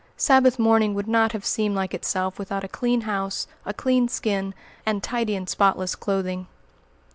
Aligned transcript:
Sabbath 0.17 0.57
morning 0.57 0.95
would 0.95 1.07
not 1.07 1.31
have 1.33 1.45
seemed 1.45 1.75
like 1.75 1.93
itself 1.93 2.39
without 2.39 2.63
a 2.63 2.67
clean 2.67 3.01
house, 3.01 3.45
a 3.67 3.71
clean 3.71 4.07
skin, 4.07 4.55
and 4.83 5.03
tidy 5.03 5.35
and 5.35 5.47
spotless 5.47 5.93
clothing. 5.93 6.47